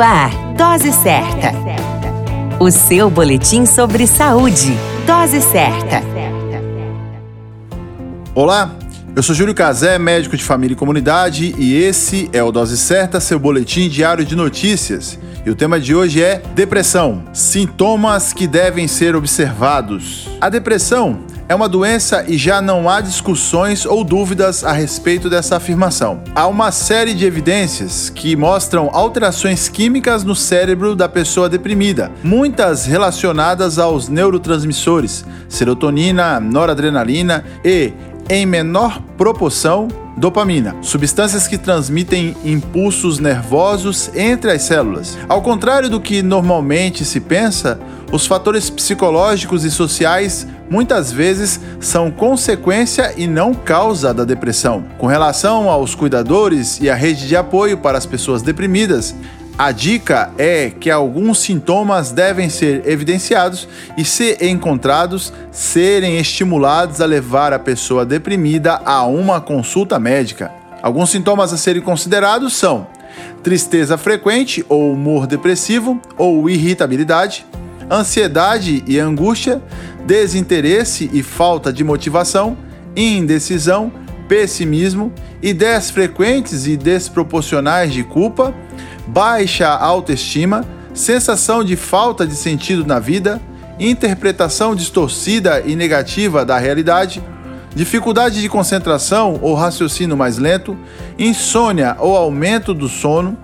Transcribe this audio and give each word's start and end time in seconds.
Ar, 0.00 0.30
Dose 0.56 0.92
Certa. 0.92 1.52
O 2.58 2.70
seu 2.70 3.10
boletim 3.10 3.66
sobre 3.66 4.06
saúde. 4.06 4.74
Dose 5.06 5.42
Certa. 5.42 6.02
Olá, 8.34 8.74
eu 9.14 9.22
sou 9.22 9.34
Júlio 9.34 9.54
Cazé, 9.54 9.98
médico 9.98 10.38
de 10.38 10.42
família 10.42 10.72
e 10.72 10.76
comunidade, 10.76 11.54
e 11.58 11.76
esse 11.76 12.30
é 12.32 12.42
o 12.42 12.50
Dose 12.50 12.78
Certa, 12.78 13.20
seu 13.20 13.38
boletim 13.38 13.90
diário 13.90 14.24
de 14.24 14.34
notícias. 14.34 15.18
E 15.44 15.50
o 15.50 15.54
tema 15.54 15.78
de 15.78 15.94
hoje 15.94 16.22
é 16.22 16.40
depressão, 16.54 17.24
sintomas 17.32 18.32
que 18.32 18.46
devem 18.46 18.88
ser 18.88 19.14
observados. 19.14 20.30
A 20.40 20.48
depressão 20.48 21.20
é 21.50 21.54
uma 21.54 21.68
doença 21.68 22.24
e 22.28 22.38
já 22.38 22.62
não 22.62 22.88
há 22.88 23.00
discussões 23.00 23.84
ou 23.84 24.04
dúvidas 24.04 24.62
a 24.62 24.70
respeito 24.70 25.28
dessa 25.28 25.56
afirmação. 25.56 26.22
Há 26.32 26.46
uma 26.46 26.70
série 26.70 27.12
de 27.12 27.26
evidências 27.26 28.08
que 28.08 28.36
mostram 28.36 28.88
alterações 28.92 29.68
químicas 29.68 30.22
no 30.22 30.36
cérebro 30.36 30.94
da 30.94 31.08
pessoa 31.08 31.48
deprimida, 31.48 32.08
muitas 32.22 32.86
relacionadas 32.86 33.80
aos 33.80 34.08
neurotransmissores, 34.08 35.24
serotonina, 35.48 36.38
noradrenalina 36.38 37.44
e, 37.64 37.92
em 38.28 38.46
menor 38.46 39.02
proporção, 39.18 39.88
dopamina, 40.16 40.76
substâncias 40.82 41.48
que 41.48 41.58
transmitem 41.58 42.36
impulsos 42.44 43.18
nervosos 43.18 44.08
entre 44.14 44.52
as 44.52 44.62
células. 44.62 45.18
Ao 45.28 45.42
contrário 45.42 45.90
do 45.90 46.00
que 46.00 46.22
normalmente 46.22 47.04
se 47.04 47.18
pensa, 47.18 47.76
os 48.12 48.24
fatores 48.24 48.70
psicológicos 48.70 49.64
e 49.64 49.70
sociais 49.70 50.46
muitas 50.70 51.10
vezes 51.10 51.60
são 51.80 52.10
consequência 52.10 53.12
e 53.16 53.26
não 53.26 53.52
causa 53.52 54.14
da 54.14 54.24
depressão. 54.24 54.84
Com 54.96 55.08
relação 55.08 55.68
aos 55.68 55.94
cuidadores 55.94 56.80
e 56.80 56.88
a 56.88 56.94
rede 56.94 57.26
de 57.26 57.36
apoio 57.36 57.76
para 57.76 57.98
as 57.98 58.06
pessoas 58.06 58.40
deprimidas, 58.40 59.14
a 59.58 59.72
dica 59.72 60.30
é 60.38 60.70
que 60.70 60.90
alguns 60.90 61.40
sintomas 61.40 62.12
devem 62.12 62.48
ser 62.48 62.88
evidenciados 62.88 63.68
e, 63.94 64.06
se 64.06 64.38
encontrados, 64.40 65.32
serem 65.50 66.18
estimulados 66.18 67.00
a 67.02 67.04
levar 67.04 67.52
a 67.52 67.58
pessoa 67.58 68.06
deprimida 68.06 68.80
a 68.86 69.04
uma 69.04 69.38
consulta 69.38 69.98
médica. 69.98 70.50
Alguns 70.80 71.10
sintomas 71.10 71.52
a 71.52 71.58
serem 71.58 71.82
considerados 71.82 72.54
são 72.54 72.86
tristeza 73.42 73.98
frequente 73.98 74.64
ou 74.66 74.92
humor 74.92 75.26
depressivo 75.26 76.00
ou 76.16 76.48
irritabilidade, 76.48 77.44
ansiedade 77.90 78.82
e 78.86 78.98
angústia, 78.98 79.60
desinteresse 80.06 81.10
e 81.12 81.22
falta 81.22 81.72
de 81.72 81.84
motivação, 81.84 82.56
indecisão, 82.96 83.92
pessimismo, 84.28 85.12
ideias 85.42 85.90
frequentes 85.90 86.66
e 86.66 86.76
desproporcionais 86.76 87.92
de 87.92 88.04
culpa, 88.04 88.54
baixa 89.06 89.68
autoestima, 89.68 90.64
sensação 90.94 91.64
de 91.64 91.76
falta 91.76 92.26
de 92.26 92.34
sentido 92.34 92.84
na 92.84 92.98
vida, 92.98 93.40
interpretação 93.78 94.74
distorcida 94.74 95.62
e 95.64 95.74
negativa 95.74 96.44
da 96.44 96.58
realidade, 96.58 97.22
dificuldade 97.74 98.40
de 98.40 98.48
concentração 98.48 99.38
ou 99.40 99.54
raciocínio 99.54 100.16
mais 100.16 100.38
lento, 100.38 100.76
insônia 101.18 101.96
ou 101.98 102.16
aumento 102.16 102.74
do 102.74 102.88
sono 102.88 103.36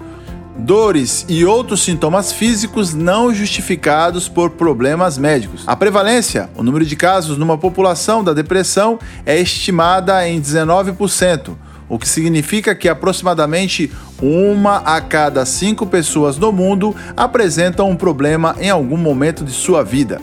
dores 0.58 1.24
e 1.28 1.44
outros 1.44 1.82
sintomas 1.82 2.32
físicos 2.32 2.94
não 2.94 3.32
justificados 3.32 4.28
por 4.28 4.50
problemas 4.50 5.18
médicos. 5.18 5.64
A 5.66 5.76
prevalência, 5.76 6.48
o 6.56 6.62
número 6.62 6.84
de 6.84 6.96
casos 6.96 7.36
numa 7.36 7.58
população 7.58 8.24
da 8.24 8.32
depressão, 8.32 8.98
é 9.24 9.38
estimada 9.38 10.26
em 10.28 10.40
19%, 10.40 11.54
o 11.88 11.98
que 11.98 12.08
significa 12.08 12.74
que 12.74 12.88
aproximadamente 12.88 13.92
uma 14.20 14.78
a 14.78 15.00
cada 15.00 15.44
cinco 15.44 15.86
pessoas 15.86 16.36
no 16.36 16.50
mundo 16.50 16.96
apresentam 17.16 17.88
um 17.88 17.96
problema 17.96 18.56
em 18.58 18.70
algum 18.70 18.96
momento 18.96 19.44
de 19.44 19.52
sua 19.52 19.84
vida. 19.84 20.20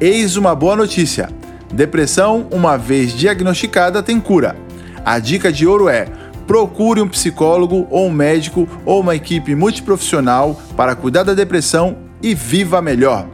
Eis 0.00 0.36
uma 0.36 0.54
boa 0.54 0.76
notícia: 0.76 1.30
depressão, 1.72 2.46
uma 2.50 2.76
vez 2.76 3.12
diagnosticada, 3.14 4.02
tem 4.02 4.20
cura. 4.20 4.56
A 5.04 5.18
dica 5.18 5.50
de 5.50 5.66
ouro 5.66 5.88
é 5.88 6.06
procure 6.52 7.00
um 7.00 7.08
psicólogo 7.08 7.86
ou 7.90 8.08
um 8.08 8.12
médico 8.12 8.68
ou 8.84 9.00
uma 9.00 9.16
equipe 9.16 9.54
multiprofissional 9.54 10.60
para 10.76 10.94
cuidar 10.94 11.22
da 11.22 11.32
depressão 11.32 11.96
e 12.22 12.34
viva 12.34 12.82
melhor. 12.82 13.26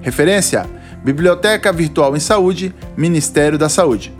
Referência: 0.00 0.64
Biblioteca 1.04 1.70
Virtual 1.70 2.16
em 2.16 2.20
Saúde, 2.20 2.74
Ministério 2.96 3.58
da 3.58 3.68
Saúde. 3.68 4.14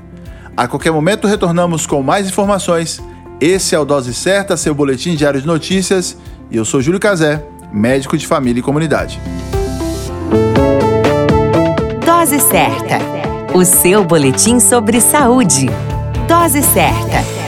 A 0.55 0.69
qualquer 0.69 0.93
momento 0.93 1.27
retornamos 1.27 1.87
com 1.87 2.03
mais 2.03 2.29
informações. 2.29 3.03
Esse 3.41 3.75
é 3.75 3.79
o 3.79 3.85
Dose 3.87 4.13
Certa, 4.13 4.59
seu 4.59 4.75
boletim 4.75 5.15
diário 5.15 5.41
de 5.41 5.47
notícias, 5.47 6.15
e 6.51 6.59
eu 6.59 6.67
sou 6.67 6.83
Júlio 6.83 7.01
Cazé, 7.01 7.43
médico 7.73 8.15
de 8.15 8.27
família 8.27 8.61
e 8.61 8.63
comunidade. 8.63 9.19
Dose 12.05 12.39
Certa, 12.41 12.99
o 13.55 13.65
seu 13.65 14.05
boletim 14.05 14.61
sobre 14.61 15.01
saúde. 15.01 15.71
Dose 16.29 16.63
Certa. 16.63 17.44